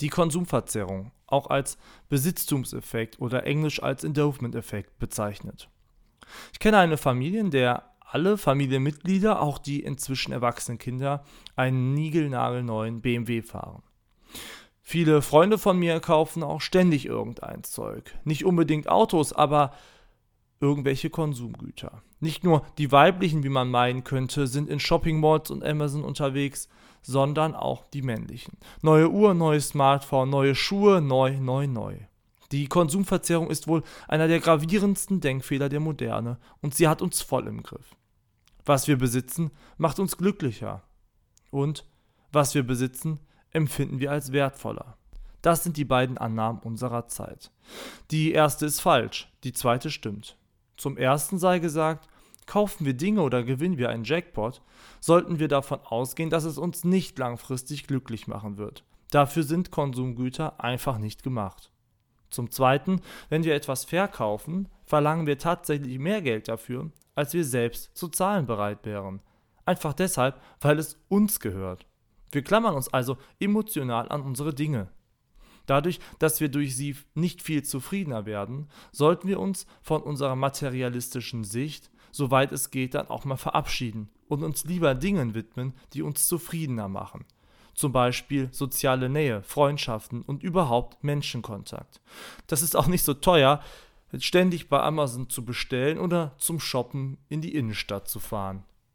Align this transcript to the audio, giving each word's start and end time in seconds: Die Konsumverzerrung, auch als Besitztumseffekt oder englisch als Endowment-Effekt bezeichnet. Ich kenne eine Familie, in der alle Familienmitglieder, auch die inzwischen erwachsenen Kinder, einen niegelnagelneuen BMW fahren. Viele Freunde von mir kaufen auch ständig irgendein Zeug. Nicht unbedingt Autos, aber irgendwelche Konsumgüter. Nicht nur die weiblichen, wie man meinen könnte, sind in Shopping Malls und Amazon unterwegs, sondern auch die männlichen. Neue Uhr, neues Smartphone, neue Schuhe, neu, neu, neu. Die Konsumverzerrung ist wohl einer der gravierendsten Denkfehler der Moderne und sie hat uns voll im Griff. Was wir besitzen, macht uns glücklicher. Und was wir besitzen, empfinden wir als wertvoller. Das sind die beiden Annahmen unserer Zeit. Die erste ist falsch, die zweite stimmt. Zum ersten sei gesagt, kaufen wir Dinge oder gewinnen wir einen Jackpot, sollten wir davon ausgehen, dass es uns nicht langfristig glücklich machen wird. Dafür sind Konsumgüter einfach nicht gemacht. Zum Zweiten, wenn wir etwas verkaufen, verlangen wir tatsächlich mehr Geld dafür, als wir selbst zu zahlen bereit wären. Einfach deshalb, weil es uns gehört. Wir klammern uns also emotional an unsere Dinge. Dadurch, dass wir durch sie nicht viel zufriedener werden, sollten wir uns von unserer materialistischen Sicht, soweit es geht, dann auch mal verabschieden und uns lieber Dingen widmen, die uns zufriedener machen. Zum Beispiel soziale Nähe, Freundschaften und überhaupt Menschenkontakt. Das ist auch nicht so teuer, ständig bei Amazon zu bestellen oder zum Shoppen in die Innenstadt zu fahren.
Die 0.00 0.08
Konsumverzerrung, 0.08 1.12
auch 1.26 1.48
als 1.48 1.78
Besitztumseffekt 2.08 3.20
oder 3.20 3.46
englisch 3.46 3.82
als 3.82 4.04
Endowment-Effekt 4.04 4.98
bezeichnet. 4.98 5.68
Ich 6.52 6.58
kenne 6.58 6.78
eine 6.78 6.96
Familie, 6.96 7.40
in 7.40 7.50
der 7.50 7.90
alle 8.00 8.38
Familienmitglieder, 8.38 9.42
auch 9.42 9.58
die 9.58 9.82
inzwischen 9.82 10.32
erwachsenen 10.32 10.78
Kinder, 10.78 11.24
einen 11.56 11.94
niegelnagelneuen 11.94 13.00
BMW 13.00 13.42
fahren. 13.42 13.82
Viele 14.82 15.22
Freunde 15.22 15.58
von 15.58 15.78
mir 15.78 15.98
kaufen 16.00 16.42
auch 16.42 16.60
ständig 16.60 17.06
irgendein 17.06 17.64
Zeug. 17.64 18.14
Nicht 18.24 18.44
unbedingt 18.44 18.88
Autos, 18.88 19.32
aber 19.32 19.72
irgendwelche 20.60 21.10
Konsumgüter. 21.10 22.02
Nicht 22.20 22.44
nur 22.44 22.64
die 22.78 22.90
weiblichen, 22.92 23.42
wie 23.42 23.48
man 23.48 23.70
meinen 23.70 24.04
könnte, 24.04 24.46
sind 24.46 24.68
in 24.68 24.80
Shopping 24.80 25.20
Malls 25.20 25.50
und 25.50 25.64
Amazon 25.64 26.04
unterwegs, 26.04 26.68
sondern 27.02 27.54
auch 27.54 27.86
die 27.88 28.02
männlichen. 28.02 28.56
Neue 28.82 29.10
Uhr, 29.10 29.34
neues 29.34 29.68
Smartphone, 29.68 30.30
neue 30.30 30.54
Schuhe, 30.54 31.00
neu, 31.00 31.38
neu, 31.38 31.66
neu. 31.66 31.96
Die 32.50 32.66
Konsumverzerrung 32.66 33.50
ist 33.50 33.66
wohl 33.66 33.82
einer 34.08 34.28
der 34.28 34.40
gravierendsten 34.40 35.20
Denkfehler 35.20 35.68
der 35.68 35.80
Moderne 35.80 36.38
und 36.60 36.74
sie 36.74 36.88
hat 36.88 37.02
uns 37.02 37.20
voll 37.20 37.46
im 37.46 37.62
Griff. 37.62 37.94
Was 38.64 38.88
wir 38.88 38.96
besitzen, 38.96 39.50
macht 39.76 39.98
uns 39.98 40.16
glücklicher. 40.16 40.82
Und 41.50 41.84
was 42.32 42.54
wir 42.54 42.62
besitzen, 42.62 43.20
empfinden 43.50 44.00
wir 44.00 44.10
als 44.10 44.32
wertvoller. 44.32 44.96
Das 45.42 45.62
sind 45.62 45.76
die 45.76 45.84
beiden 45.84 46.16
Annahmen 46.16 46.60
unserer 46.60 47.06
Zeit. 47.06 47.50
Die 48.10 48.32
erste 48.32 48.66
ist 48.66 48.80
falsch, 48.80 49.30
die 49.44 49.52
zweite 49.52 49.90
stimmt. 49.90 50.38
Zum 50.76 50.96
ersten 50.96 51.38
sei 51.38 51.58
gesagt, 51.58 52.08
kaufen 52.46 52.84
wir 52.84 52.94
Dinge 52.94 53.22
oder 53.22 53.42
gewinnen 53.42 53.78
wir 53.78 53.88
einen 53.90 54.04
Jackpot, 54.04 54.62
sollten 55.00 55.38
wir 55.38 55.48
davon 55.48 55.80
ausgehen, 55.84 56.30
dass 56.30 56.44
es 56.44 56.58
uns 56.58 56.84
nicht 56.84 57.18
langfristig 57.18 57.86
glücklich 57.86 58.26
machen 58.26 58.56
wird. 58.58 58.84
Dafür 59.10 59.44
sind 59.44 59.70
Konsumgüter 59.70 60.60
einfach 60.62 60.98
nicht 60.98 61.22
gemacht. 61.22 61.70
Zum 62.30 62.50
Zweiten, 62.50 63.00
wenn 63.28 63.44
wir 63.44 63.54
etwas 63.54 63.84
verkaufen, 63.84 64.68
verlangen 64.84 65.26
wir 65.26 65.38
tatsächlich 65.38 65.98
mehr 65.98 66.20
Geld 66.20 66.48
dafür, 66.48 66.90
als 67.14 67.32
wir 67.32 67.44
selbst 67.44 67.96
zu 67.96 68.08
zahlen 68.08 68.46
bereit 68.46 68.84
wären. 68.84 69.20
Einfach 69.64 69.92
deshalb, 69.92 70.40
weil 70.60 70.78
es 70.78 70.98
uns 71.08 71.38
gehört. 71.38 71.86
Wir 72.32 72.42
klammern 72.42 72.74
uns 72.74 72.92
also 72.92 73.16
emotional 73.38 74.08
an 74.08 74.22
unsere 74.22 74.52
Dinge. 74.52 74.88
Dadurch, 75.66 76.00
dass 76.18 76.40
wir 76.40 76.48
durch 76.48 76.76
sie 76.76 76.96
nicht 77.14 77.42
viel 77.42 77.62
zufriedener 77.62 78.26
werden, 78.26 78.68
sollten 78.92 79.28
wir 79.28 79.40
uns 79.40 79.66
von 79.82 80.02
unserer 80.02 80.36
materialistischen 80.36 81.44
Sicht, 81.44 81.90
soweit 82.12 82.52
es 82.52 82.70
geht, 82.70 82.94
dann 82.94 83.08
auch 83.08 83.24
mal 83.24 83.36
verabschieden 83.36 84.08
und 84.28 84.42
uns 84.42 84.64
lieber 84.64 84.94
Dingen 84.94 85.34
widmen, 85.34 85.74
die 85.92 86.02
uns 86.02 86.28
zufriedener 86.28 86.88
machen. 86.88 87.24
Zum 87.74 87.92
Beispiel 87.92 88.48
soziale 88.52 89.08
Nähe, 89.08 89.42
Freundschaften 89.42 90.22
und 90.22 90.42
überhaupt 90.42 91.02
Menschenkontakt. 91.02 92.00
Das 92.46 92.62
ist 92.62 92.76
auch 92.76 92.86
nicht 92.86 93.04
so 93.04 93.14
teuer, 93.14 93.60
ständig 94.18 94.68
bei 94.68 94.80
Amazon 94.80 95.28
zu 95.28 95.44
bestellen 95.44 95.98
oder 95.98 96.34
zum 96.38 96.60
Shoppen 96.60 97.18
in 97.28 97.40
die 97.40 97.54
Innenstadt 97.54 98.08
zu 98.08 98.20
fahren. 98.20 98.64